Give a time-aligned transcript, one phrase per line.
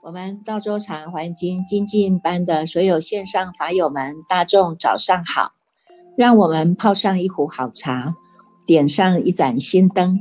[0.00, 5.52] 我们赵州禅环境精进班的所有线上法友们，大众早上好！
[6.16, 8.14] 让我们泡上一壶好茶，
[8.66, 10.18] 点上一盏心灯，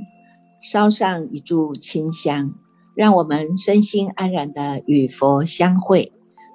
[0.60, 2.54] 烧上一炷清香，
[2.96, 6.12] 让我们身心安然的与佛相会，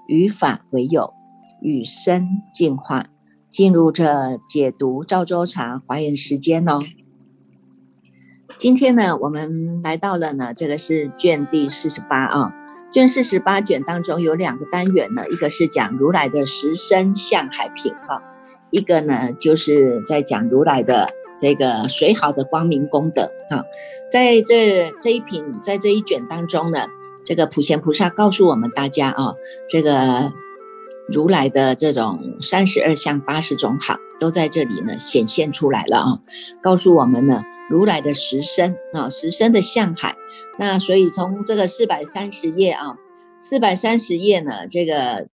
[0.07, 1.15] 与法为友，
[1.63, 3.07] 与生进化，
[3.51, 6.81] 进入这解读赵州禅华严时间哦。
[8.59, 12.55] 今天呢，我们来到了呢，这个是卷第四十八啊。
[12.93, 18.21] 卷四十八卷当中有两个单元呢，一个是讲如来的十身相海品啊，
[18.71, 23.65] 一个呢就是在讲如来的这个水好的光明功德啊。
[24.11, 26.87] 在这这一品，在这一卷当中呢，
[27.25, 29.37] 这个普贤菩萨告诉我们大家啊，
[29.71, 30.31] 这个
[31.13, 36.21] 如来的这种三十二相八十种好，都在这里呢显现出来了啊，
[36.63, 37.43] 告诉我们呢。
[37.71, 40.15] 如来的十身啊，十身的相海，
[40.59, 42.97] 那所以从这个四百三十页啊，
[43.41, 45.29] 四百三十页呢，这个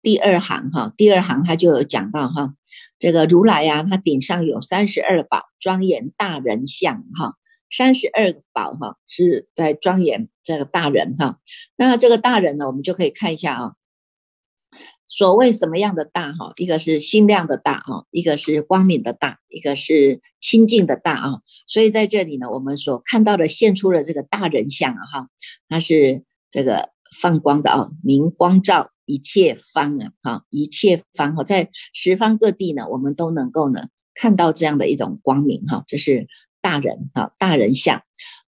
[0.00, 2.54] 第二行哈，第二行他就有讲到哈，
[3.00, 7.34] 这个如来呀，他顶上有三十二宝，庄严大人像哈，
[7.68, 11.38] 三十二宝哈是在庄严这个大人哈，
[11.74, 13.72] 那这个大人呢，我们就可以看一下啊。
[15.08, 16.52] 所谓什么样的大哈？
[16.56, 21.40] 一个是心量的大哈，一个是光明的大，一个是清净的大啊。
[21.66, 25.28] 所以在这里呢，我们所看到的现出了这个大人像啊哈，
[25.68, 26.90] 它是这个
[27.20, 36.26] 放光的啊，明光照一切方啊哈，一切方哈，在十方各地呢，我们都能够呢看到这样的一种光明哈，这是
[36.60, 38.02] 大人哈，大人像。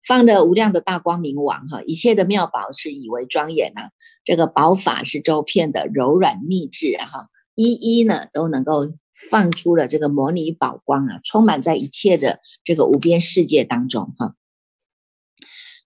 [0.05, 3.89] 放的无量的大光明王哈，一切的妙宝是以为庄严呐。
[4.23, 8.93] 这个宝法是周遍的柔软密质哈，一一呢都能够
[9.29, 14.35] 放出了这个模拟宝光啊，充满在一切的这个无边世界当中哈。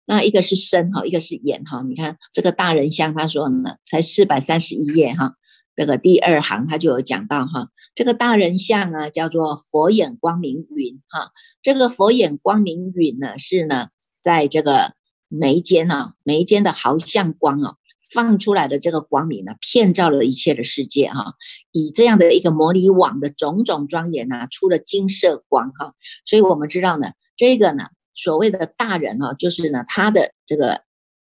[0.03, 1.81] 那一个是身哈，一个是眼哈。
[1.81, 5.35] 你看这个大人像，他说呢，才四百三十一页哈，
[5.73, 13.88] 这个第二行他就有讲到哈，这个大人像啊叫做佛眼光明云哈，这个佛眼光明云呢是呢。
[14.21, 14.93] 在这个
[15.27, 17.75] 眉间啊，眉间的毫像光啊，
[18.13, 21.35] 放出来的这个光明呢，遍照了一切的世界哈。
[21.71, 25.95] 以这样的一个模拟网的种种庄严啊，出了金色光哈。
[26.25, 30.81] 所以我们知道呢，这个呢，所谓的大人哈，就是呢，他的这个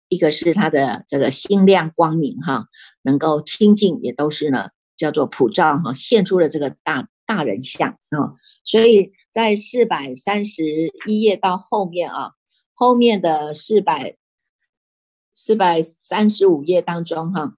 [0.10, 2.66] 一个是他的这个心亮光明哈，
[3.04, 8.36] 能够清净，也都是呢叫做普照哈，现出了这个大大人像啊。
[8.66, 10.64] 所以在四百三十
[11.08, 12.34] 一页到后面啊。
[12.74, 14.18] 后面的四百
[15.32, 17.56] 四百三十五页当中，哈，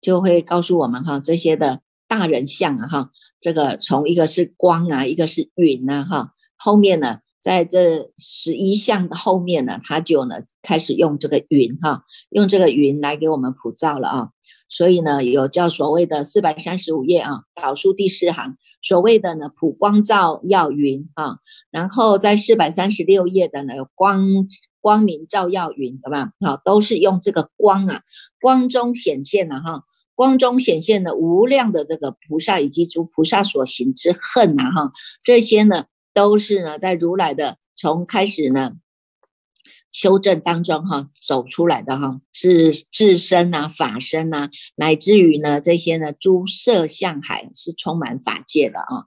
[0.00, 3.10] 就会告诉我们哈，这些的大人像啊，哈，
[3.40, 14.30] 这个从一个是光啊，一个是云呐，哈，后面呢，在这十一项的后面呢，他就呢开始用这个云哈，用这个云来给我们普照了啊。
[14.68, 21.38] 所以呢，有叫所谓的四百三十五页啊，导数第四行，所谓的呢普光照耀云啊，
[21.70, 24.46] 然后在四百三十六页的呢有光
[24.80, 26.30] 光明照耀云，对吧？
[26.44, 28.02] 好，都是用这个光啊，
[28.40, 29.84] 光中显现了哈，
[30.14, 38.72] 光中显现的无量的这个菩萨以及诸菩萨所行之恨呐哈，这些呢都是呢在如来的从开始呢。
[39.92, 49.06] 修正当中哈走出来的哈是自身啊法身啊，乃至于呢这些呢诸色相海是充满法界的啊。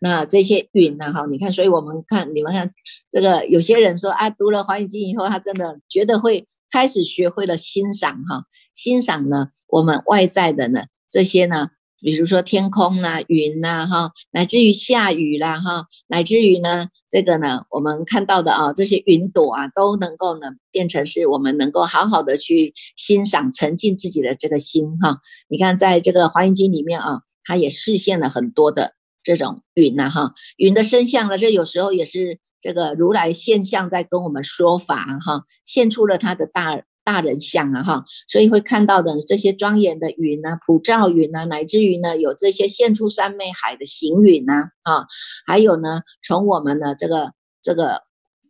[0.00, 2.72] 那这些云呢哈，你看，所以我们看你们看
[3.10, 11.70] 这个有些人说啊，读了《华严经》以后，他真的觉得会开始学会了欣赏哈，欣赏呢我们外在的呢这些呢。
[12.00, 25.18] 比如说天空啦、云呐，哈，乃至于下雨啦，哈，乃至于呢，这个呢，我们看到的啊，这些云朵啊，都能够呢，变成是我们能够好好的去欣赏、沉浸自己的这个心，哈。
[25.48, 36.82] 你看，在这个《华严经》里面啊，它也示现了很多的这种云呐，哈，云的身相呢，这有时候也是这个如来现象在跟我们说法，哈，现出了他的大。
[37.08, 44.52] 大人像啊哈，所以会看到的这些庄严的云啊，普照云啊，乃至于呢有这些现出三昧海的行云呐
[44.82, 45.06] 啊，
[45.46, 47.32] 还有呢从我们的这个
[47.62, 48.02] 这个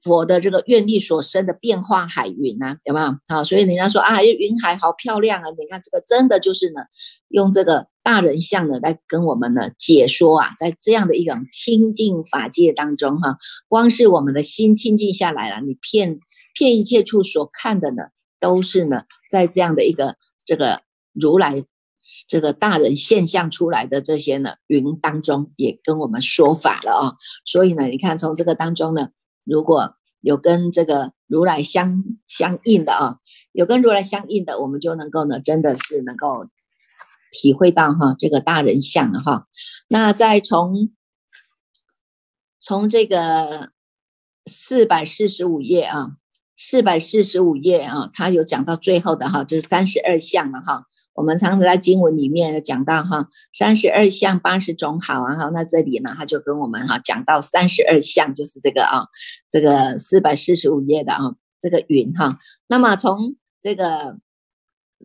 [0.03, 3.17] 佛的这个愿力所生的变化海云呐，有没有？
[3.29, 6.81] 好，所以人家说啊，云海好漂亮啊，你看这个真的就是呢，
[7.29, 13.37] 用这个大人像呢来跟我们呢解说啊，在这样的一种清净法界当中哈，
[13.69, 16.19] 光是我们的心清净下来了，你骗
[16.55, 18.03] 骗一切处所看的呢。
[18.41, 20.83] 都是呢，在这样的一个这个
[21.13, 21.65] 如来
[22.29, 27.15] 这个大人现象出来的这些呢云当中，也跟我们说法了啊。
[27.45, 29.11] 所以呢，你看从这个当中呢，
[29.45, 33.17] 如果有跟这个如来相相应的啊，
[33.53, 36.47] 有跟如来相应的，我们就能够呢，真的是能够
[37.31, 39.49] 体会到哈这个大人相了哈。
[39.89, 40.91] 那再从
[42.61, 43.71] 从这个
[44.47, 46.13] 四百四十五页啊。
[46.59, 50.83] 四百四十五页啊，他有讲到最后的哈，就是三十二项了哈。
[51.15, 55.51] 我们常常在经文里面讲到哈，三十二项八十种好啊哈。
[55.55, 59.07] 那这里呢，他就跟我们哈讲到三十二项，就是这个啊，
[59.49, 62.39] 这个四百四十五页的啊，这个云哈。
[62.67, 64.19] 那么从这个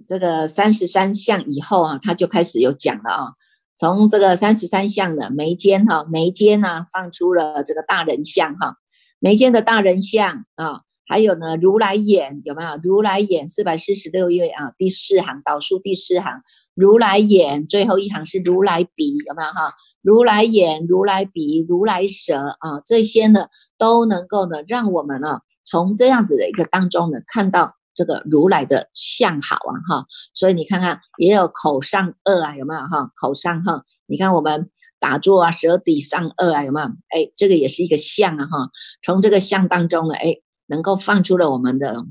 [0.08, 3.34] 这个三十三项以后啊，他就开始有讲了啊。
[3.76, 8.78] 从这个三十三项的眉间哈，眉间呢放出了这个大人相哈，
[9.20, 10.82] 眉间的大人相啊。
[11.06, 12.80] 还有呢，如来眼有没有？
[12.82, 16.42] 如来眼四百四十六页啊，第四行倒数第四行，
[16.76, 19.74] 如来眼最后一行是如来鼻有没有哈？
[20.02, 23.48] 如来眼、如来鼻、如来舌啊，这些呢
[23.78, 30.06] 都能够呢让我们呢从这样子的一个当中呢看到这个如来的相好啊哈。
[30.34, 33.12] 所以你看看也有口上颚啊有没有哈？
[33.16, 34.70] 口上哈，你看我们
[35.02, 36.88] 打坐啊，舌底上颚啊有没有？
[37.10, 38.70] 哎，这个也是一个相啊哈。
[39.04, 40.38] 从这个相当中呢，哎。
[40.68, 42.06] 能够放出了我们的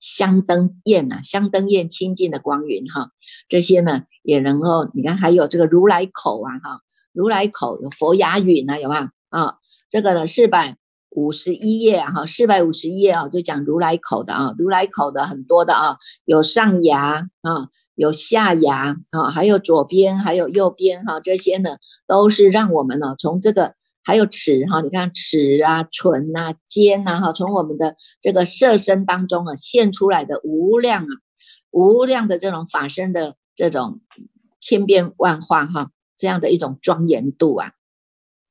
[0.00, 3.10] 香灯焰呐，香灯焰清净的光云哈，
[3.48, 6.80] 这些呢也能够，你看还有这个如来口啊哈，
[7.12, 9.56] 如来口有佛牙语呢有没有啊？
[9.90, 10.78] 这个呢四百
[11.10, 21.76] 五十一页哈，四百五十一页啊，就讲如来口的啊，如来口的很多的啊，有上牙啊，有下牙啊，还有左边还有右边哈，这些呢
[22.06, 23.74] 都是让我们呢从这个。
[24.02, 31.08] 还有齿哈，你看齿啊、唇啊、尖呐哈，从我们的这个色身当中啊现出来的无量啊、
[31.70, 34.00] 无量的这种法身的这种
[34.58, 37.72] 千变万化哈，这样的一种庄严度啊，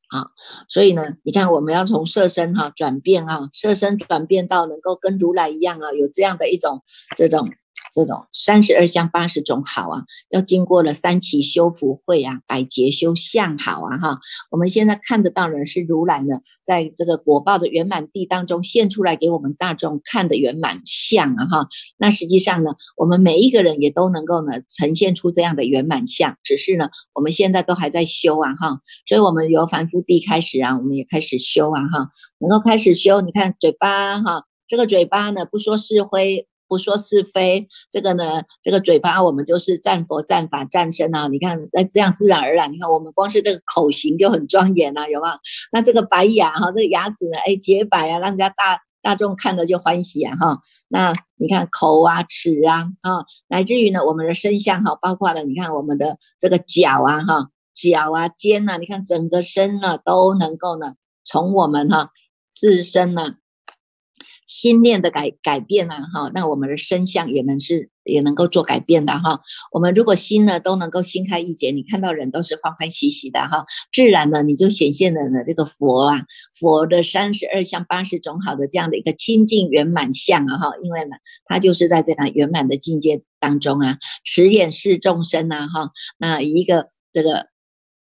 [0.09, 0.31] 好，
[0.67, 6.83] 所以呢，你看我们要从色身哈转变啊，色身转变到能够跟如来一样啊，有这样的一种
[7.15, 7.49] 这种。
[7.91, 14.19] 这种三十二相八十种好啊，要经过了三期修福慧啊，百劫修相好啊哈。
[14.51, 21.67] 我们现在看得到呢，是如来呢，在这个果报的圆满地当中现出来给我们大众看的圆满相啊哈。
[21.97, 28.79] 那实际上呢，我们每一个人也都能够呢呈现出这样的圆满相，只是呢，我们现在都还在修啊哈。
[29.07, 32.09] 所以我们由凡夫地开始啊，我们也开始修啊哈，
[32.39, 33.21] 能够开始修。
[33.21, 36.47] 你看嘴巴哈，这个嘴巴呢，不说是非。
[36.69, 41.27] 不说是非，这个呢，这个嘴巴我们就是战佛、战法、战身啊！
[41.27, 45.33] 你看，那这样自然而然，你看我们光是这个口型就很庄严啊，有没有？
[45.71, 50.59] 那这个白牙哈，这个牙齿呢，哎，洁白啊，让人家大大众看了就欢喜啊哈。
[50.87, 60.93] 那你看口啊、齿啊啊，乃至于呢，我们的身相哈，包括了你看我们的这个脚啊哈，脚啊、肩呐，你看整个身呢都能够呢，
[61.25, 62.11] 从我们哈
[62.53, 63.38] 自身呢。
[64.49, 69.41] 心念的改改变呢，哈，那我们的身相也能是也能够做改变的哈。
[69.71, 76.25] 我们如果心呢都能够心开意解，你看到人都是欢欢喜喜的哈，自然呢你就显现了呢这个佛啊，
[76.59, 87.45] 佛的三十二相八十种好的这样的一个清净圆满相啊哈，因为呢他就是在这样圆满的境界当中啊，慈眼视众生啊哈，那一个这个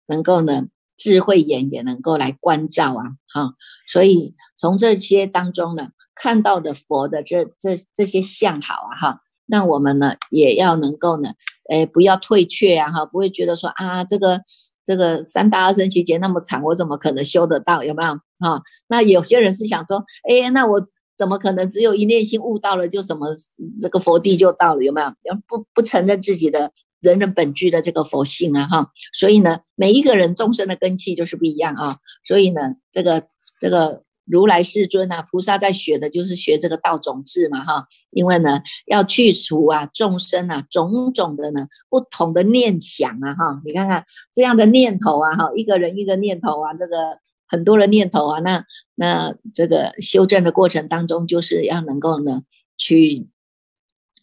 [0.07, 3.55] 能够呢智慧眼也能够来关照啊哈，
[3.89, 5.89] 所以从这些当中呢。
[6.17, 11.31] 看到的佛的这这这些相好啊哈，那我们呢也要能够呢，
[11.69, 14.41] 哎不要退却啊哈，不会觉得说啊这个
[14.85, 17.83] 这个三大二生期节那么长，我怎么可能修得到？
[17.83, 18.63] 有没有哈？
[18.87, 20.87] 那有些人是想说，哎那我
[21.17, 23.27] 怎么可能只有一念心悟到了就什么
[23.83, 24.85] 这个佛地就到了？
[24.85, 25.13] 有没有？
[25.49, 26.71] 不不承认自己的
[27.05, 28.91] 人人本具的这个佛性啊哈？
[29.13, 33.29] 所以呢，每一个人众生的根器就是不一样啊，所以呢，这个
[33.61, 34.03] 这个。
[34.27, 52.45] 如来世尊啊，菩萨在学的就是学这个道种智嘛，哈，因为呢要去除啊众生啊种种的呢不同的念想啊，哈，你看看这样的念头啊，哈，一个人一个念头啊，这个很多的念头啊，那那这个修正的过程当中，就是要能够呢
[52.79, 53.29] 去。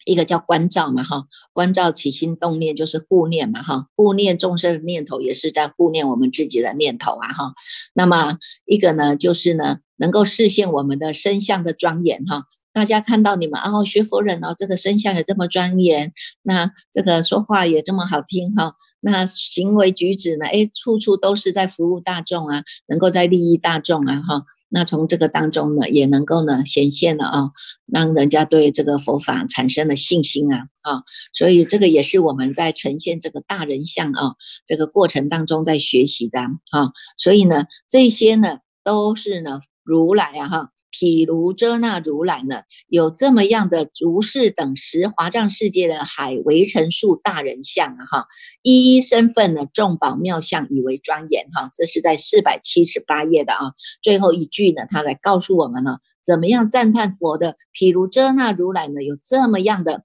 [0.05, 7.53] 一个叫关照嘛，哈，关照起心动念就是护念嘛，哈，护念众生的念头也是在护念我们自己的念头啊，哈。
[7.93, 12.45] 那么一个呢，就是呢，能够视现我们的身相的庄严，哈。
[12.73, 18.75] 大家看到你们哦，学佛人哦，这个身相也这么庄严，那这个说话也这么好听，哈。
[19.01, 24.45] 那行为举止呢，哎，处处都是在服务大众啊，能够在利益大众啊，哈。
[24.73, 27.51] 那从这个当中呢，也能够呢显现了啊，
[27.85, 34.35] 让人家对这个佛法产生了信心啊啊，所以这个也是我们在呈现这个大人像啊
[34.65, 40.69] 这个过程当中在学习的啊，所以呢，这些呢都是呢如来啊哈。
[40.91, 48.27] 譬如遮那如来呢，有这么样的如是等十华藏世界的海围城数大人像啊哈，
[48.61, 53.71] 一一身份呢众宝妙相以为庄严哈，这是在四百七十八页的啊
[54.03, 60.03] 最后一句呢，他来告诉我们呢，怎么样赞叹佛的譬如遮那如来呢，有这么样的。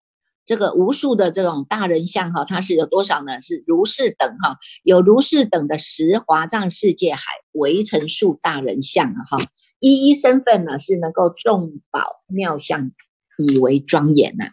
[0.49, 3.41] 这个无数的这种大人像哈，它是有多少呢？
[3.41, 9.39] 是如是等哈，有如是等的十华藏世界海围成数大人像啊哈，
[9.79, 12.93] 一一身份呢是能够众宝妙相
[13.39, 14.47] 以为庄严呐。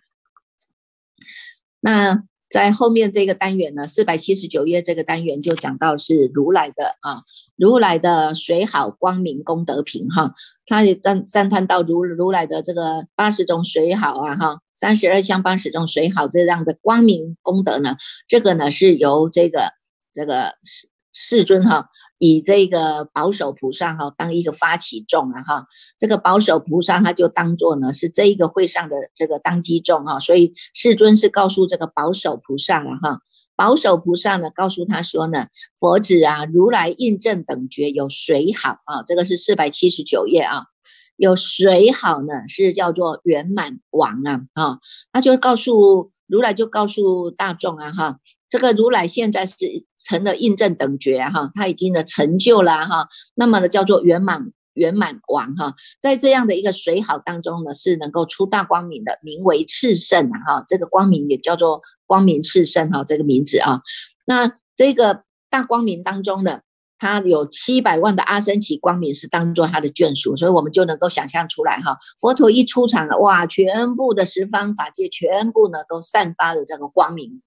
[1.79, 7.23] 那在后面这个单元呢，四百七十九页这个单元就讲到是如来的啊，
[7.55, 10.33] 如来的水好光明功德品哈，
[10.67, 14.59] 他也赞赞叹到如如来的这个八十种水好啊哈。
[14.75, 17.95] 三十二相八十种水好这样的光明功德呢？
[18.27, 19.71] 这个呢是由这个
[20.13, 21.89] 这个世世尊哈，
[22.25, 25.67] 以这个保守菩萨哈当一个发起众啊哈，
[25.99, 33.19] 这个保守菩萨他就当做呢是这一个会上的这个当机众哈，所以世尊是告诉这个保守菩萨了哈，
[33.57, 40.67] 保守菩萨呢告诉他说呢，佛子啊，如来印证等觉有谁好啊，这个是四百七十九页啊。
[41.15, 44.79] 有谁好呢，是叫做圆满王啊啊，
[45.11, 48.19] 他就告诉如来，就告诉大众啊哈，
[48.53, 49.55] 这个如来现在是
[49.97, 63.81] 成了印证等觉哈，他已经的成就了哈，那么呢叫做圆满圆满王哈，在这样的一个水好当中呢，是能够出大光明的，名为炽盛啊哈，这个光明也叫做光明炽盛哈，这个名字啊，
[64.27, 66.59] 那这个大光明当中呢。
[66.99, 77.41] 他有七百万的阿僧祇光明是当做他的眷属，所以我们就能够想象出来哈，佛陀一出场了，哇，全部的十方法界全部呢都散发着这个光明，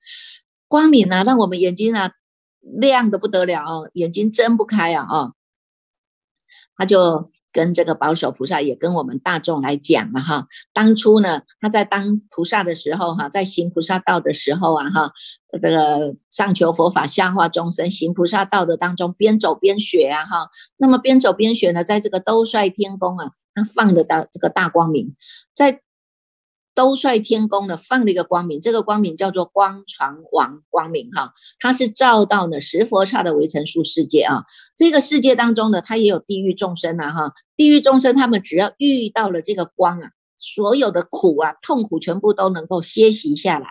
[0.69, 2.13] 光明呢让我们眼睛啊
[2.61, 5.33] 亮的不得了，眼睛睁不开啊啊，
[6.77, 7.31] 他就。
[7.53, 15.11] 跟这个保守菩萨也跟我们大众来讲了哈，当初呢，他在当菩萨的时候哈，在行菩萨道的时候啊哈，
[15.63, 25.17] 这个上求佛法，下化众生，行菩萨道的当中，边走边学啊哈，那么边走边学呢，在这个兜率天宫啊，他放的大这个大光明，
[25.55, 25.81] 在。
[26.77, 34.45] 兜率天宫呢，放了一个光明，这个光明叫做光传王光明哈，它是照到呢十佛刹的围城树世界啊。
[34.77, 43.67] 这个世界当中呢，它也有地狱众生啊哈，地狱众生他们只要遇到了这个光啊，所有的苦啊痛苦全部都能够歇息下来，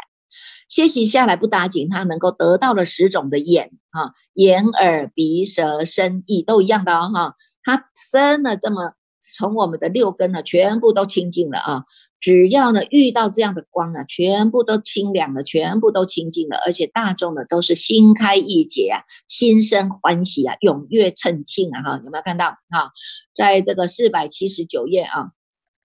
[0.68, 8.94] 歇息下来不打紧，他能够得到了十种的眼啊，眼耳鼻舌身意都一样的哈，他生了这么。
[9.38, 11.84] 从我们的六根呢，全部都清净了啊！
[12.20, 21.82] 只要呢遇到这样的光啊，全部都清凉了，全部都清净了，而且大众呢都是心开意解啊，心生欢喜啊，踊跃称庆啊！
[21.82, 22.52] 哈，有没有看到？
[22.70, 22.92] 哈，
[23.34, 25.32] 在这个四百七十九页啊，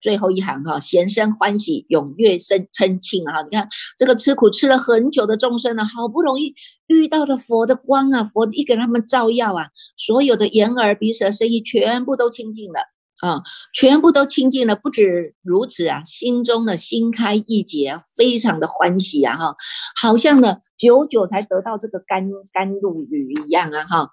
[0.01, 3.43] 最后一行哈，贤生欢喜，踊跃生称庆啊！
[3.43, 3.69] 你看
[3.99, 6.55] 这个吃苦吃了很久的众生呢，好不容易
[6.87, 12.81] 遇到了佛的光啊，佛一给他们照耀啊，所有的眼耳鼻舌身意全部都清净了。
[13.21, 13.43] 啊，
[13.75, 19.57] 全部都清净了，不止如此啊，心中的心开意解，非常的欢喜啊，哈，
[20.01, 24.11] 好像呢，久久才得到这个甘甘露雨一样啊，哈，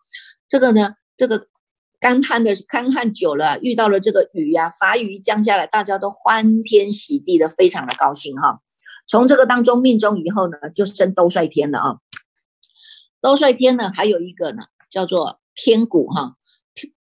[0.49, 1.47] 这个呢，这个
[1.99, 8.61] 干旱的干旱久了，遇到了这个雨呀，法雨降下来，大家都欢天喜地的，非常的高兴哈。
[9.07, 11.97] 从这个当中命中以后呢，就升兜率天了啊。
[13.21, 16.36] 兜率天呢，还有一个呢，叫做天谷哈。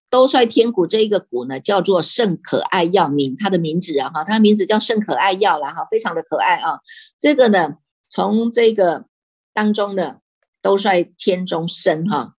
[0.09, 6.79] 兜率天鼓这一个鼓呢，叫做圣可爱药名，它的名字啊哈，它的名字叫圣可爱药了哈，非常的可爱啊。
[7.19, 7.75] 这个呢，
[8.09, 9.07] 从这个
[9.53, 10.21] 当中的
[10.63, 12.35] 兜率天中生哈，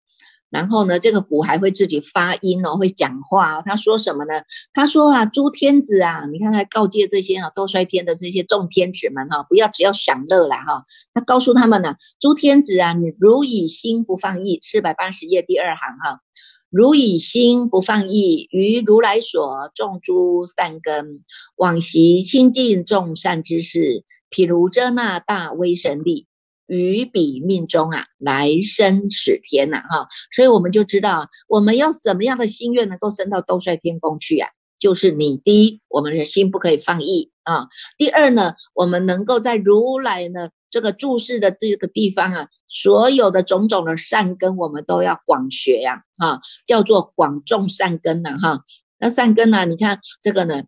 [0.49, 3.61] 然后呢，这个鼓还会自己发音哦，会讲话。
[3.61, 4.41] 他说什么呢？
[4.73, 10.85] 他说啊，诸天子啊，你看他告诫这些啊兜率天的这些众天子们哈，不要只要享乐了哈。
[11.13, 16.21] 他告诉他们呢，诸天子啊，你如以心不放逸，四百八十页第二行哈。
[16.69, 21.23] 如以心不放逸，于如来所种诸善根，
[21.55, 26.27] 往昔清净众善之事，譬如遮那大威神力，
[26.65, 34.49] 于彼命中啊，来生此天呐，哈，所以我们就知道，我们要什么样的心愿能够升到兜率天宫去呀？
[34.77, 40.49] 就是你第一，我们的心不可以放逸啊；第二呢，我们能够在如来呢。
[40.69, 48.63] 这个注释的这个地方啊，所有的种种的善根，我们都要广学呀，哈，叫做广种善根呐，哈。
[48.99, 49.65] 那善根呢？
[49.65, 50.63] 你看这个呢，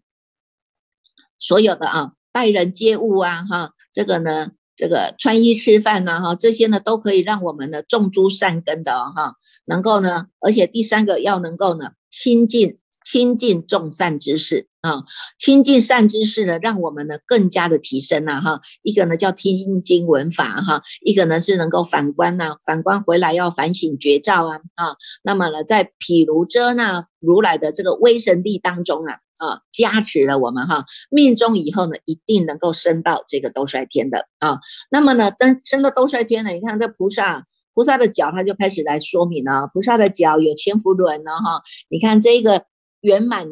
[1.39, 12.78] 所有的啊，待人接物啊，哈，这个呢，这个穿衣吃饭呐，哈，这些呢都可以让我们呢种诸善根的哈，能够呢，而且第三个要能够呢亲近。
[13.03, 15.03] 亲近众善之事啊，
[15.37, 18.61] 亲近善知识呢，让我们呢更加的提升了哈。
[18.83, 24.95] 一个呢叫听经闻法哈，一个呢是能够反观呐，反观回来要反省觉照啊啊。
[25.23, 34.59] 那么呢，在毗卢遮那如来的这个威神力当中啊啊，加持了我们哈，命中以后呢，一定能够升到这个兜率天的啊。
[34.91, 37.45] 那么呢，登升到兜率天呢，你看这菩萨。
[37.75, 41.61] 菩萨的脚，他就开始来说明了，菩萨的脚有千佛轮呢哈。
[41.89, 42.65] 你看这个。
[43.01, 43.47] 圆满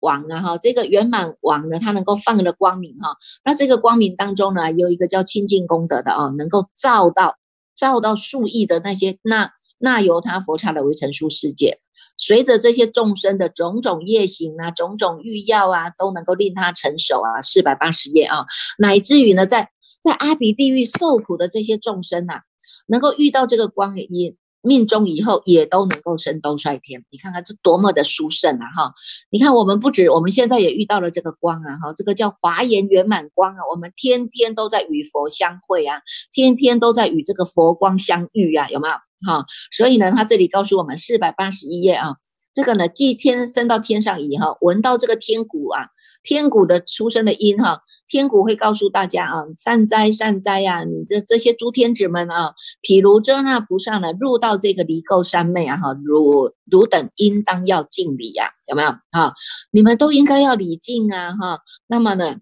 [0.00, 7.36] 王啊哈，这个圆满王呢，它能够放了光明哈，那这个光明当中呢，有一个叫清净功德的啊，能够照到
[7.74, 11.80] 照到数亿的那些那那由他佛刹的微尘数世界，
[12.16, 18.46] 随着这些众生的种种业行啊，种种欲要啊，都能够令他成熟啊，四百八十页啊，
[18.78, 22.40] 乃至于呢，在在阿鼻地狱受苦的这些众生呐，
[22.86, 24.34] 能够遇到这个光也。
[24.62, 28.66] 命中以后也都能够升兜率天，你看看这多么的殊胜啊！
[28.76, 28.94] 哈，
[29.30, 31.76] 你看我们不止，我们现在也遇到了这个光啊！
[31.82, 36.00] 哈，这个叫华严圆满光啊，我们天天都在与佛相会啊，
[36.30, 38.94] 天天都在与这个佛光相遇啊，有没有？
[39.26, 42.16] 哈，所以呢，他这里告诉我们四百八十一页啊。
[42.52, 45.86] 这个呢，祭天升到天上以后，闻到这个天鼓啊，
[46.22, 59.32] 天鼓的出生的音哈，天鼓会告诉大家啊，善哉善哉呀，你这这些诸天子们啊，譬如遮那菩萨呢，入到这个离垢三昧啊哈，汝汝等应当要敬礼呀，有没有啊？
[59.70, 62.36] 你们都应该要礼敬啊哈，那么呢？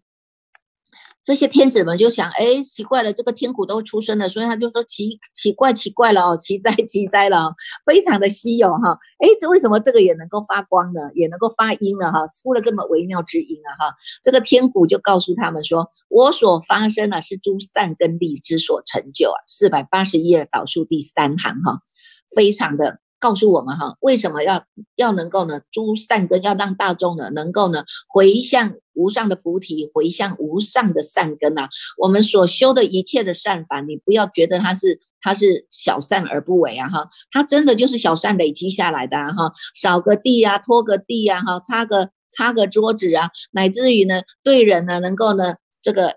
[1.23, 7.54] 这些天子们就想，哎，奇怪了，这个天鼓都出生了，所以他就说奇奇怪奇怪了哦，奇哉奇哉了，
[7.85, 8.99] 非常的稀有哈。
[9.19, 11.00] 哎，这为什么这个也能够发光呢？
[11.14, 12.11] 也能够发音呢？
[12.11, 13.95] 哈，出了这么微妙之音啊哈。
[14.23, 19.38] 这个天鼓就告诉他们说，我所发生啊是诸善根力之所成就啊。
[19.47, 21.80] 四百八十一页导数第三行哈，
[22.35, 22.98] 非常的。
[23.20, 24.64] 告诉我们哈，为什么要
[24.96, 25.61] 要能够呢？
[25.70, 31.68] 诸善根要让大众呢能够呢回向无上的菩提，回向无上的善根呐。
[31.98, 39.52] 我们所修的一切的善法，你不要觉得它是它是小善而不为啊哈，它真的就是小善累积下来的哈。
[39.74, 46.16] 扫个地呀，拖个地呀，哈，擦个擦个桌子啊，乃至于呢对人呢能够呢这个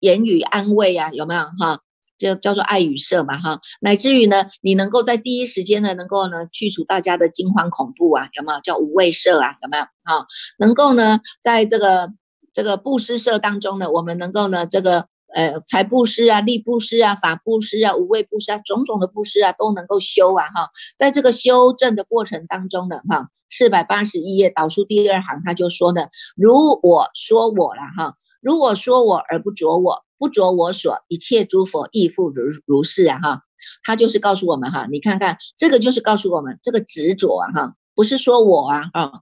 [0.00, 1.80] 言语安慰啊，有没有哈？
[2.16, 8.60] 就叫做爱与色嘛，哈，乃至于呢，你能够在第一时间呢，能够呢去除大家的惊慌恐怖啊，有没有？
[8.60, 9.84] 叫无畏色啊，有没有？
[10.04, 10.26] 哈，
[10.58, 12.12] 能够呢，在这个
[12.52, 30.03] 这个布施舍当中呢，我们能够呢，这个呃财布施啊、力布施啊、法布施啊、无畏布施啊，种种的布施啊，都能够修啊，哈，在这个修正的过程当中呢，哈，四百八十一页导数第二行他就说呢，如我说我了，哈，如果说我而不着我。
[30.18, 33.18] 不着我所，一切诸佛亦复如如是啊！
[33.20, 33.42] 哈，
[33.82, 37.52] 他就是告诉我们哈，你看看这个就是告诉我们这个执着啊！
[37.52, 39.12] 哈，不是说我啊啊，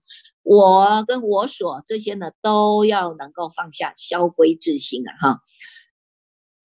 [0.42, 5.12] 我跟我所这些呢都要能够放下，消归自心啊！
[5.20, 5.40] 哈。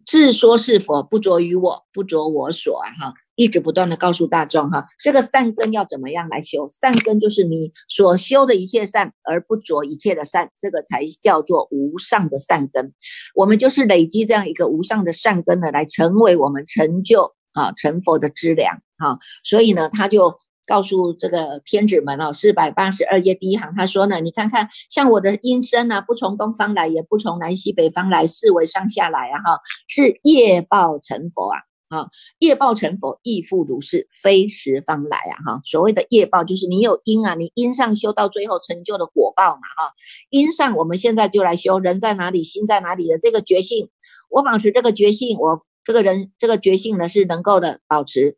[0.08, 2.88] 自说是佛，不着于我，不着我所啊！
[2.98, 6.66] 哈，一直不断的告诉大众哈，这个善根要怎么样来修？
[6.70, 12.94] 善根就是你所修的一切善，而不着一切的善，这个才叫做无上的善根。
[13.36, 19.20] 我们就是累积这样一个无上的善根呢，来成为我们成就啊成佛的资粮哈。
[19.44, 20.38] 所以呢，他就。
[20.68, 39.94] 告诉这个天子们哦，四百八十二页第一行，他说呢，你看看像我的音声啊，不从东方来，也不从南西北方来，是为上下来啊，哈，是业报成佛啊，啊，业报成佛亦复如是，非十方来啊，哈，所谓的业报就是你有因啊，你因上修到最后成就的果报嘛，哈，
[40.30, 43.90] 因上我们现在就来修，人在哪里，心在哪里的这个觉性，
[44.30, 48.36] 我保持这个觉性，我这个人这个觉性呢是能够的保持。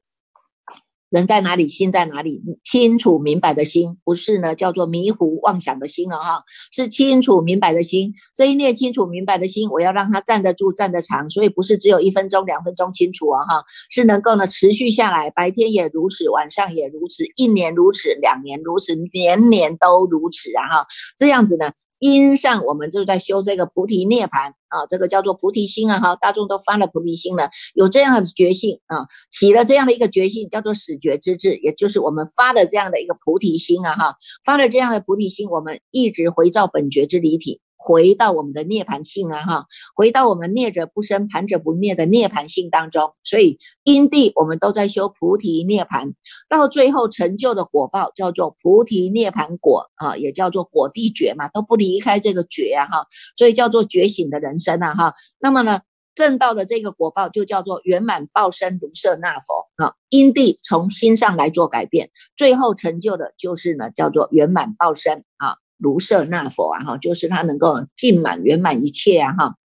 [1.10, 2.41] 人在哪里，心在哪里？
[2.63, 8.13] 清楚明白的心，不是呢，叫做迷糊妄想的心了哈，是清楚明白的心。
[8.36, 21.72] 这一念清楚明白的心，我要让它站得住、站得长，所以不是只有一分钟、两分钟清楚啊哈，是能够呢持续下来，白天也如此，晚上也如此，一年如此，两年如此，年年都如此啊哈，这样子呢。
[22.00, 39.65] 因上，我们就在修这个菩提涅盘啊，这个叫做菩提心啊，哈，大众都发了菩提心了，有这样的觉性啊，起了这样的一个觉性，叫做始觉之智，也就是我们发了这样的一个菩提心啊，哈，发了这样的菩提心，我们一直回照本觉之离体，回到我们的涅盘性啊哈，
[39.96, 43.13] 回到我们灭者不生，盘者不灭的涅盘性当中。
[43.24, 46.13] 所以因地我们都在修菩提涅盘，
[46.50, 55.13] 到最后成就的果报叫做菩提涅盘果啊，也叫做果地觉嘛，都不离开这个觉啊哈，所以叫做觉醒的人生啊哈。
[55.39, 55.80] 那么呢？
[56.15, 69.56] 证到的这个果报就叫做圆满报身如舍那佛啊，因地从心上来做改变，最后成就的就是呢叫做圆满报身啊，如舍那佛啊哈，就是他能够尽满圆满一切啊哈。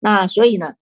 [0.00, 0.74] 那所以呢，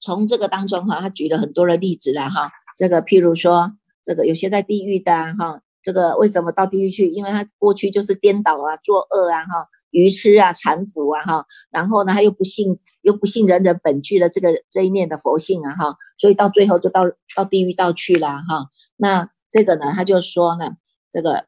[0.00, 7.10] 从这个当中哈，他举了很多的例子了哈，这个譬如说这个有些在地狱的啊哈，这个为什么到地狱去？
[7.10, 9.68] 因为他过去就是颠倒啊，作恶啊哈。
[9.92, 18.68] 愚痴啊，缠缚啊，哈，然后呢，他又不信，又不信人人本具的这个这一念的佛性啊，哈，所以到最后就到到地狱道去了，哈。
[18.96, 20.72] 那这个呢，他就说呢，
[21.10, 21.46] 这个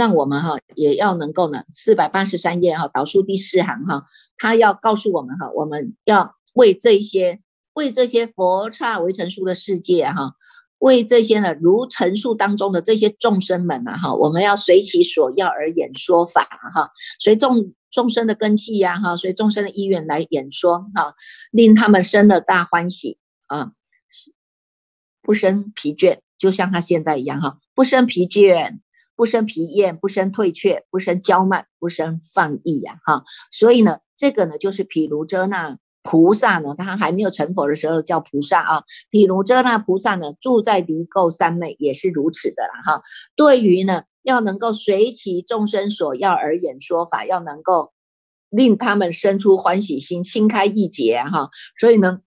[0.00, 4.06] 让我们哈也要能够呢，四百八十三页哈，导数第四行哈，
[4.38, 7.42] 他要告诉我们哈，我们要为这些
[7.74, 10.36] 为这些佛刹为成书的世界哈。
[10.78, 21.14] 为这些呢，如陈述当中的这些众生们呢，哈，我们要随其所要而演说法，哈，随众众生的根器呀，哈，随众生的意愿来演说，哈，
[21.50, 23.72] 令他们生了大欢喜啊，
[25.20, 28.78] 不生疲倦，就像他现在一样，哈，不生疲倦，
[29.20, 35.76] 不生疲厌，不生退却，不生骄慢，不生放逸呀，哈，所以呢，这个呢，就是毗卢遮那。
[36.02, 38.84] 菩萨呢，他还没有成佛的时候叫菩萨啊。
[39.10, 43.02] 譬如遮那菩萨呢，住在离垢三昧也是如此的啦哈。
[43.36, 47.92] 对于呢，要能够随其众生所要而言说法，要能够
[48.48, 51.50] 令他们生出欢喜心，心开意解哈。
[51.78, 52.20] 所以呢，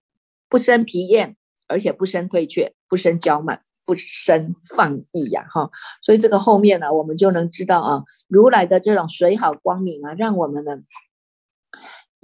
[0.47, 1.35] 不生疲厌，
[1.67, 5.69] 而且不生退却，不生骄慢，不生放逸呀哈。
[6.01, 10.77] 所以这个后面呢，我们就能知道啊，如来的这种水好光明啊，让我们呢。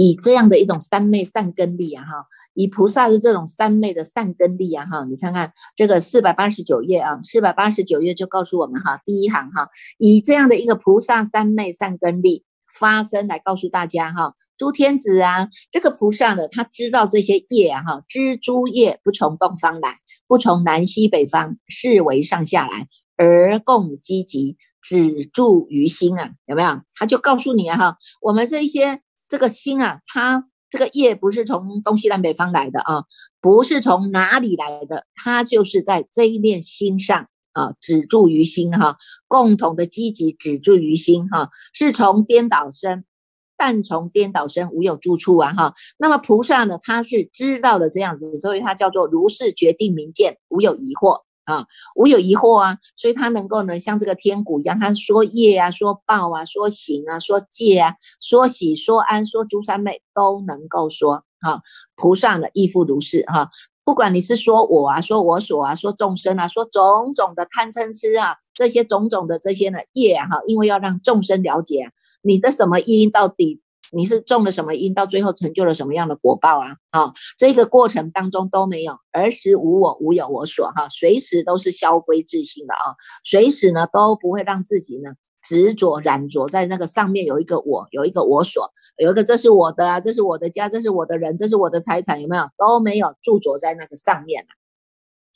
[0.02, 9.68] 以这样的一种三昧善根力啊，哈，以菩萨的这种三昧的善根力啊，哈，你看看这个四百八十九页啊，四百八十九页就告诉我们哈，第一行哈，
[9.98, 12.46] 以这样的一个菩萨三昧善根力
[12.78, 26.82] 发生来告诉大家哈，诸天子啊，这个菩萨呢，他知道这些业，哈，知诸业不从东方来，不从南西北方，是为上下来，而共积极，止住于心啊，有没有？
[26.96, 29.02] 他就告诉你啊，哈，我们这一些。
[29.32, 33.04] 这个心啊，它这个业不是从东西南北方来的啊，
[33.40, 37.28] 不是从哪里来的，它就是在这一念心上
[37.60, 38.96] 啊，止住于心哈，
[39.28, 43.04] 共同的积极止住于心哈，是从颠倒生，
[43.58, 45.74] 但从颠倒生无有住处啊哈。
[45.98, 51.24] 那么菩萨呢，他是知道的这样子，所以他叫做如是决定明见，无有疑惑。
[51.46, 61.60] 啊，无有疑惑啊，所以他能够呢，像这个天鼓一样，他说业啊，说报啊，说行啊，说戒啊，说喜说安，说诸三昧都能够说啊。
[61.96, 63.50] 菩萨呢亦复如是哈，
[63.90, 71.90] 不管你是说我啊，说我所啊，说众生啊，说种种的贪嗔痴啊，这些种种的这些呢业哈，因为要让众生了解
[72.22, 73.64] 你的什么因到底。
[73.92, 76.76] 你是种了什么因，到最后成就了什么样的果报啊？
[76.92, 92.50] 啊，这个过程当中都没有，儿时无我，无有我所，哈，随时都是消归自性的啊，随时呢都不会让自己呢执着染着在那个上面有一个我，有一个我所，有一个这是我的啊，这是我的家，这是我的人，这是我的财产，有没有？
[92.58, 94.52] 都没有驻着在那个上面啊。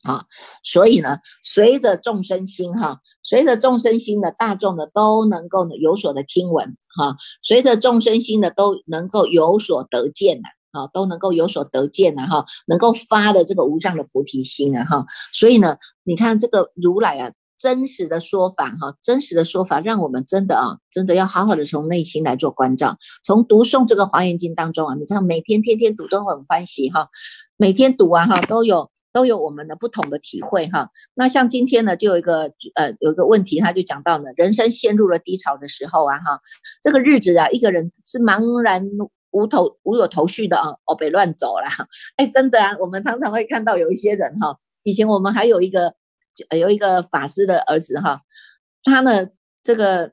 [0.04, 0.26] 啊，
[0.64, 17.32] 所以呢，随着众生心哈，随着众生心的大众呢，都能够呢有所的听闻哈，随着众生心的都能够有所得见呐，啊，都能够有所得见呐哈，能够发的这个无上的菩提心啊哈，所以呢，你看这个如来啊，
[17.64, 27.08] 真实的说法哈，真实的说法，让我们真的啊，真的要好好的从内心来做关照，从读诵这个华严经当中啊，你看每天天天读都很欢喜哈，
[27.56, 28.92] 每天读啊哈都有。
[29.14, 30.90] 都有我们的不同的体会哈。
[31.14, 36.42] 那像今天呢，就有一个呃，有一个问题，他就讲到呢，人生陷入了低潮的时候啊哈，
[36.82, 38.84] 这个日子啊，一个人是茫然
[39.30, 41.68] 无头无有头绪的啊，哦，被乱走了。
[42.16, 45.94] 哎，真的啊，我们常常会看到有一些人哈，以前我们还有一个
[46.58, 48.22] 有一个法师的儿子哈，
[48.84, 49.28] 他呢
[49.62, 50.12] 这个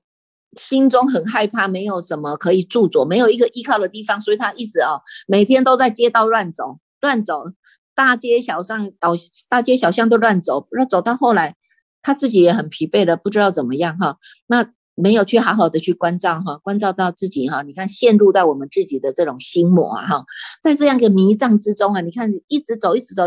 [0.56, 7.44] 心中很害怕，没有什么可以驻着，没有一个依靠的地方，所以他一直啊每天都在街道乱走乱走。
[7.92, 9.12] 大街小巷，到
[9.50, 11.56] 大街小巷都乱走，那走到后来，
[12.00, 14.16] 他自己也很疲惫了，不知道怎么样哈。
[14.46, 17.62] 那没有去好好的去关照哈，关照到自己哈。
[17.62, 20.24] 你看，陷入到我们自己的这种心魔哈，
[20.62, 23.24] 在这样一个迷障之中啊，你看一直走，一直走，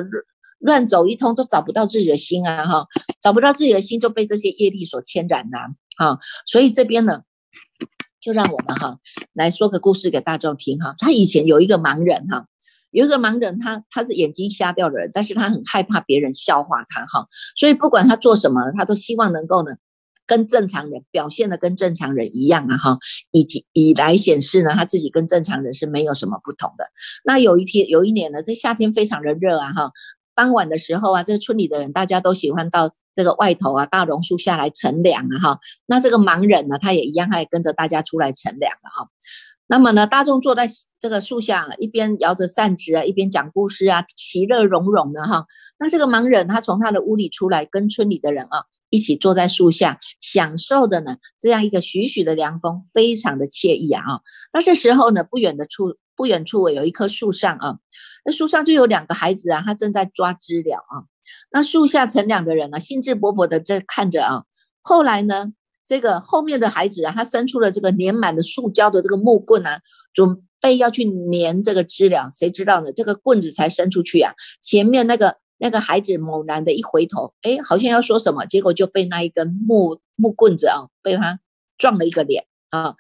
[0.64, 2.88] 乱走一通都找不到自己的心啊哈，
[3.22, 5.58] 找不到自己的心就被这些业力所牵染呐
[5.98, 6.18] 啊。
[6.46, 7.22] 所以这边呢，
[8.22, 8.98] 就让我们哈
[9.34, 10.96] 来说个故事给大众听哈。
[10.98, 12.48] 他以前有一个盲人哈，
[12.92, 19.76] 有一个盲人，他他是眼睛瞎掉的人，但是他很害怕别人笑话他哈，所以不管他做什么，他都希望能够呢
[20.26, 22.98] 跟正常人表现的跟正常人一样啊哈，
[23.32, 26.86] 以及以来显示呢他自己跟正常人是没有什么不同的。
[27.26, 29.92] 那有一天有一年呢，这夏天非常的热啊哈，
[30.36, 32.94] 傍晚的时候啊，这村里的人大家都喜欢到。
[33.16, 39.08] 这个外头啊，大榕树下来乘凉啊，哈，那这个盲人呢，他也一样，他也跟着大家出来乘凉了哈。
[39.68, 40.68] 那么呢，大众坐在
[41.00, 45.46] 这个树下，一边摇着扇子啊，一边讲故事啊，其乐融融的哈。
[45.78, 54.02] 那这个盲人他从他的屋里出来，跟村里的人啊一起坐在树下，享受的呢这样一个徐徐的凉风，非常的惬意啊。
[54.52, 57.80] 那这时候呢，不远的处不远处有一棵树上啊，
[58.26, 61.06] 那树上就有两个孩子啊，他正在抓知了啊。
[61.52, 64.44] 那树下乘凉的人呢，兴致勃勃的在看着啊。
[64.82, 65.54] 后来呢，
[65.86, 69.80] 这个后面的孩子啊，他伸出了这个粘满的塑胶的这个木棍啊，
[70.14, 72.30] 准备要去粘这个知了。
[72.30, 72.92] 谁知道呢？
[72.92, 81.40] 这个棍子才伸出去啊，前面那个那个孩子猛然的一回头，哎，好像要说什么，结果就被那一根木木棍子啊，被他
[81.78, 82.96] 撞了一个脸啊。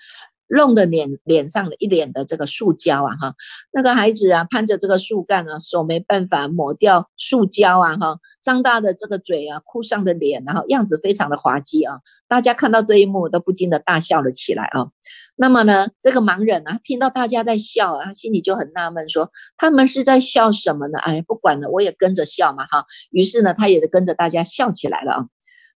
[0.47, 3.35] 弄得脸脸上的一脸的这个塑胶啊哈，
[3.71, 14.87] 那个孩子啊攀着这个树干啊，手没办法抹掉塑胶啊哈，张大的这个嘴啊，哭丧的脸，然后样子非常的滑稽啊，大家看到这一幕都不禁的大笑了起来啊。
[15.35, 20.99] 那么呢，这个盲人啊，听到大家在笑啊，他心里就很纳闷，说他们是在笑什么呢？
[20.99, 22.85] 哎，不管了，我也跟着笑嘛哈。
[23.09, 25.25] 于是呢，他也跟着大家笑起来了啊。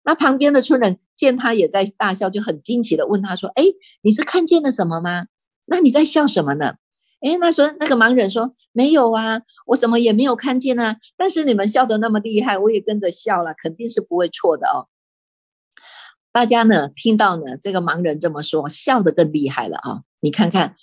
[0.06, 3.64] 那旁边的村人见他也在大笑，就很惊奇的问他说：“哎，
[4.02, 5.26] 你是看见了什么吗？
[5.66, 6.76] 那你在笑什么呢？”
[7.20, 10.98] 哎，那说那个盲人说：“没有啊，我什么也没有看见啊。
[11.16, 14.86] 但是你们笑得那么厉害，我也跟着笑了，肯定是不会错的哦。”
[16.30, 20.02] 大家呢听到呢这个盲人这么说，笑得更厉害了啊！
[20.20, 20.76] 你看看。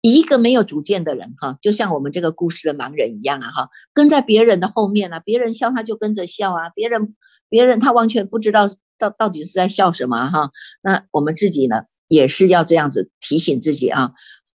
[0.00, 7.16] 一个没有主见的人，哈，就像我们这个故事的盲人一样啊，哈，跟在别人的后面啊，别人笑他就跟着笑啊，别人
[7.48, 10.50] 别人他完全不知道到到底是在笑什么哈。
[10.82, 14.12] 那我们自己呢，也是要这样子提醒自己啊，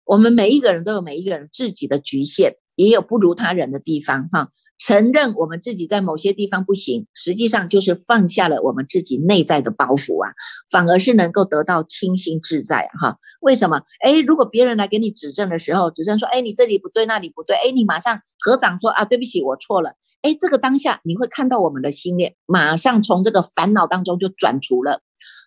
[0.04, 4.48] 我们每一个人都有每一个人自己的局限，也有不如他人的地方哈。
[4.80, 10.32] 承认我们自己在某些地方不行，实际上就是放下了我们自己内在的包袱啊，
[10.72, 13.18] 反而是能够得到清新自在哈。
[13.42, 13.82] 为什么？
[14.00, 19.96] 哎，如果别人来给你指正的时候，指正说，哎，你这里不对，那里不对，哎，你马上合掌说啊，对不起，我错了。
[20.22, 25.02] 哎，这个当下你会看到我们的心念，马上从这个烦恼当中就转除了，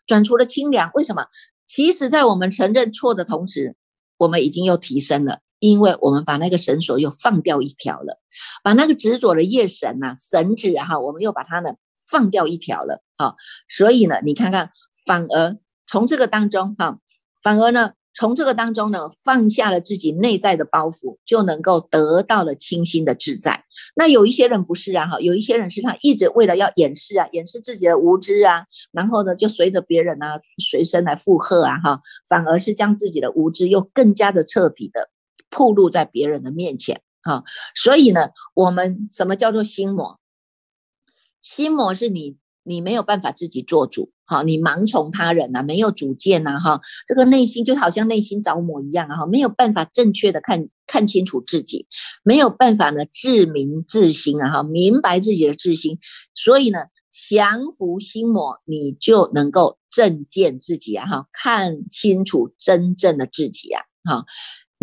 [0.05, 0.91] 转除了清凉。
[0.93, 1.25] 为什么？
[1.65, 3.75] 其实，在我们承认错的同时，
[4.17, 5.39] 我们已经又提升了。
[5.63, 8.19] 因为我们把那个绳索又放掉一条了，
[8.65, 13.35] 把那个执着的业绳呐绳子哈，我们又把它呢放掉一条了啊，
[13.69, 14.71] 所以呢，你看看，
[15.05, 15.55] 反而
[15.87, 16.99] 从这个当中哈，
[17.41, 23.63] 反而呢，从这个当中呢，放下了自己内在的包袱，就能够得到了清新的自在。
[23.95, 35.09] 那有一些人不是啊哈，有一些人是他一直为了要掩饰啊，掩饰自己的无知啊，然后呢，就随着别人啊随身来附和啊哈，反而是将自己的无知又更加的彻底的。
[35.55, 37.43] 暴露在别人的面前，哈，
[37.75, 40.19] 所以呢，我们什么叫做心魔？
[41.41, 51.85] 心魔是你，你没有办法自己做主，哈，你盲从他人呐，没有主见呐，哈，这个内心就好像内心着魔一样，哈，没有办法正确的看看清楚自己，
[52.23, 55.99] 没有办法呢自明自心啊，哈，明白自己的自心，
[56.33, 56.79] 所以呢，
[57.29, 64.25] 降服心魔，你就能够正见自己啊，哈，看清楚真正的自己啊，哈。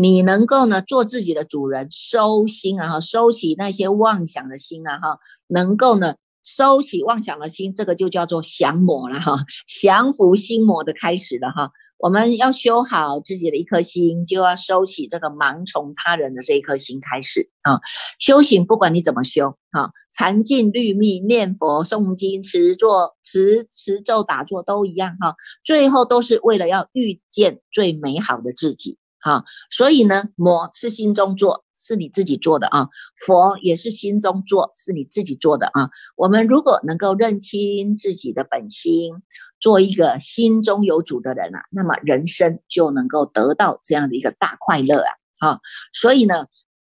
[0.01, 9.37] 你能够呢做自己的主人，收心啊，收起那些妄想的心啊哈，能够呢收起妄想的心，这个就叫做降魔了哈，
[9.67, 11.71] 降服心魔的开始了哈。
[11.99, 17.79] 我们要修好自己的一颗心，就要收起这个盲从他人的这一颗心开始啊。
[18.19, 28.97] 修行不管你怎么修哈，禅静律密念佛诵经持坐持持咒打坐都一样哈，最后都是为了要遇见最美好的自己。
[29.22, 32.88] 好，所以呢，魔是心中做，是你自己做的啊；
[33.26, 35.90] 佛也是心中做，是你自己做的啊。
[36.16, 39.12] 我们如果能够认清自己的本心，
[39.61, 45.50] 做一个心中有主的人啊，那么人生就能够得到这样的一个大快乐啊！
[45.50, 45.61] 啊，
[45.92, 46.46] 所以呢，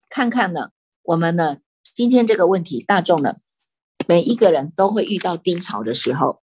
[0.10, 0.70] 看看呢，
[1.04, 1.58] 我们呢，
[1.94, 3.36] 今天这个问题，大众呢，
[4.08, 6.42] 每一个人都会遇到低潮的时候，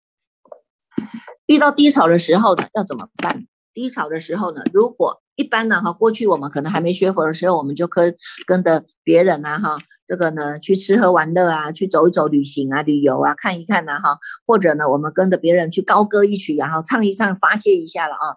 [1.46, 3.48] 遇到低潮的时候呢，要怎么办？
[3.72, 8.14] 低潮的时候呢，如果一般呢哈，过去我们可能还没学佛的时候，我们就跟
[8.46, 18.36] 跟着别人呐哈，这个呢去吃喝玩乐啊，去走一走旅行啊，旅游啊，看一看呐哈，或者呢我们跟着别人去高歌一曲，然后唱一唱发泄一下了啊。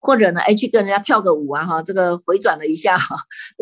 [0.00, 3.16] 或者呢，哎，去跟人家跳个舞啊，哈，这个回转了一下， 哈，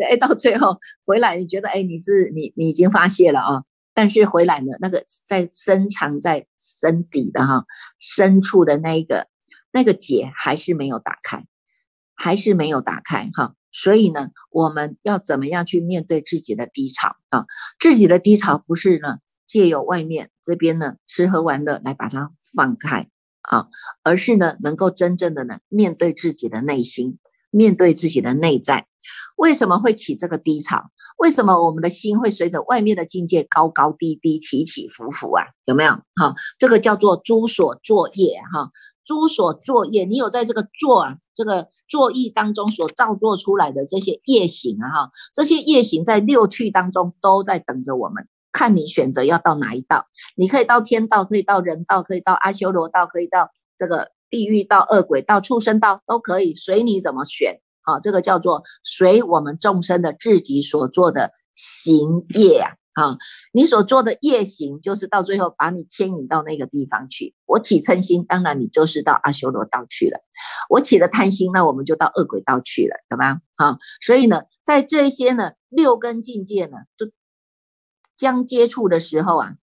[0.07, 3.63] 哎，到最后回来，你觉得，哎，你是你你已经发泄了啊，
[3.95, 7.65] 但是回来呢，那个在深藏在深底的哈
[7.99, 9.25] 深处的那一个
[9.77, 11.45] 那个结还是没有打开，
[12.15, 17.45] 还是没有打开哈，所以呢，我们要怎么样去面对自己的低潮啊？
[17.79, 23.07] 自己的低潮不是呢借由外面这边呢吃喝玩乐来把它放开。
[23.43, 23.67] 啊，
[24.03, 27.19] 而是呢，能够真正的呢，面对自己的内心，
[27.57, 28.85] 面对自己的内在，
[29.35, 30.91] 为什么会起这个低潮？
[31.17, 35.45] 为什么我们的心会随着外面的境界高高低低、起起伏伏啊？
[35.65, 35.91] 有没有？
[36.15, 38.69] 哈，这个叫做诸所作业哈，
[39.03, 48.27] 诸所作业，你有在这个作啊，这个作意当中所造作出来的这些业行啊，哈，这些业行在六趣当中都在等着我们。
[48.51, 57.61] 看你选择要到哪一道，你可以到天道，可以到人道，可以到阿修罗道，可以到这个地狱道、恶鬼道、畜生道，都可以，随你怎么选。
[57.81, 62.71] 好，这个叫做随我们众生的自己所做的行业啊。
[62.93, 63.17] 啊，
[63.53, 67.35] 你所做的业行，就是到最后把你牵引到那个地方去。
[67.45, 70.17] 我起嗔心，当然你就是到阿修罗道去了；
[70.69, 73.41] 我起了贪心，那我们就到恶鬼道去了，懂吗？
[73.55, 77.05] 啊，所以呢，在这些呢六根境界呢，都。
[78.17, 79.57] 将接触的时候啊，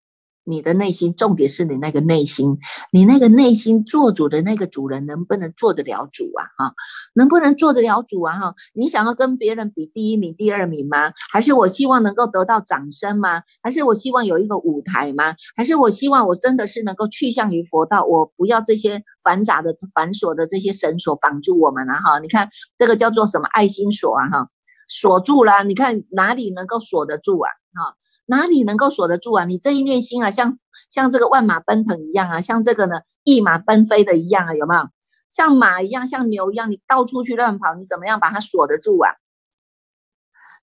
[0.44, 2.58] 你的内心重点是你那个内心，
[2.92, 6.44] 你那个内心做主的那个主人能不能做得了主啊？
[6.58, 6.74] 哈，
[7.14, 8.38] 能不能做得了主啊？
[8.38, 11.12] 哈，你想要跟别人比第一名、第二名吗？
[11.32, 13.40] 还是我希望能够得到掌声吗？
[13.62, 15.34] 还是我希望有一个舞台吗？
[15.56, 18.04] 还是我希望我真的是能够去向于佛道？
[18.04, 22.18] 我不要这些繁杂的繁琐的这些绳索绑住我们了哈！
[22.18, 24.28] 你看这个叫做什么爱心锁啊？
[24.28, 24.48] 哈，
[24.86, 27.48] 锁住了，你看哪里能够锁得住啊？
[27.74, 27.96] 哈。
[28.26, 29.44] 哪里能够锁得住啊？
[29.44, 30.58] 你这一念心啊，像
[30.90, 34.88] 像这个万马奔腾一样啊，像这个呢一马奔飞的一样啊，有没有？
[35.30, 39.10] 像马一样，像牛一样，你到处去乱跑，你怎么样把它锁得住啊？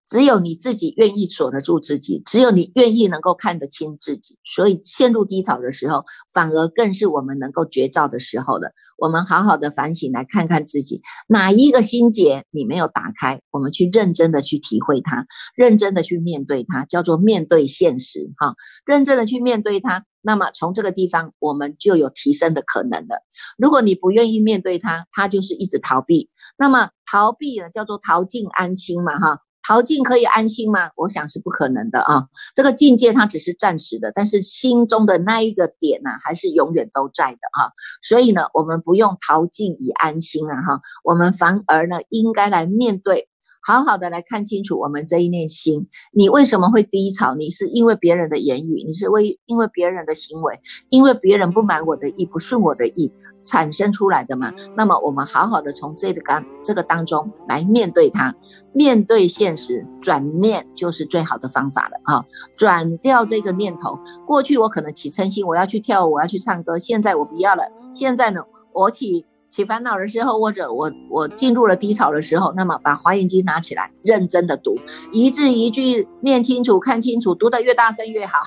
[0.08, 8.72] 只有你自己愿意锁得住自己，只有你愿意能够看得清自己，所以陷入低潮的时候，反而更是我们能够绝照的时候了。
[8.98, 18.54] 我们好好的反省，来看看自己哪一个心结你没有打开，我们去认真的去体会它，认真的去面对它，叫做面对现实哈，
[18.86, 20.06] 认真的去面对它。
[20.24, 23.24] 那么从这个地方，我们就有提升的可能了。
[23.58, 26.30] 如果你不愿意面对它，它就是一直逃避。
[26.60, 29.40] 那么逃避呢，叫做逃进安心嘛哈。
[29.68, 30.92] 逃尽可以安心吗？
[30.96, 32.28] 我想是不可能的啊。
[32.54, 37.72] 这个境界它只是暂时的，但是心中的那一个点呢，还是永远都在的啊。
[38.02, 43.30] 所以呢，我们不用逃尽以安心啊哈，我们反而呢，应该来面对，
[43.64, 45.88] 好好的来看清楚我们这一念心。
[46.12, 47.36] 你为什么会低潮？
[47.36, 53.12] 你是因为别人的言语，你是为因为别人的行为，因为别人不满我的意，不顺我的意。
[53.44, 58.36] 产生出来的嘛，那么我们好好的从这个当这个当中来面对它，
[58.72, 62.24] 面对现实，转念就是最好的方法了啊！
[62.56, 63.98] 转掉这个念头，
[64.28, 67.64] 过去我可能起嗔心，我要去跳舞，我要去唱歌，现在我不要了，
[67.96, 68.44] 现在呢，
[68.74, 69.26] 我起。
[69.52, 74.80] 起烦恼的时候，或者我我进入了低潮的时候，那么把《华严经》拿起来，认真的读，
[75.12, 78.40] 一字一句念清楚、看清楚，读得越大声越好，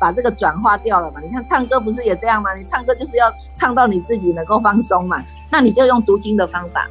[0.00, 1.20] 把这个转化掉了嘛。
[1.20, 2.52] 你看唱歌不是也这样吗？
[2.56, 5.24] 你唱歌就是要唱到你自己能够放松嘛。
[5.48, 6.88] 那你就用读经的方法，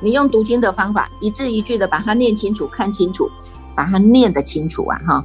[0.00, 3.30] 你用读经的方法，一字一句的把它念清楚、看清楚，
[3.76, 5.24] 把它念得清楚啊，哈。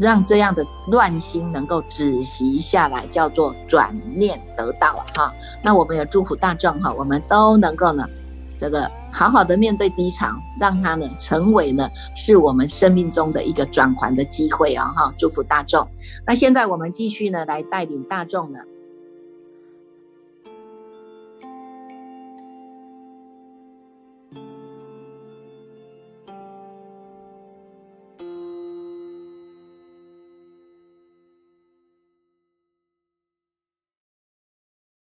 [0.00, 5.04] 让这样的乱心能够止息下来，叫做转念得道啊！
[5.14, 8.08] 哈，那我们也祝福大众哈，我们都能够呢，
[8.58, 11.86] 这个好好的面对低潮，让它呢成为呢
[12.16, 14.90] 是我们生命中的一个转环的机会啊！
[14.96, 15.86] 哈，祝福大众。
[16.26, 18.60] 那现在我们继续呢来带领大众呢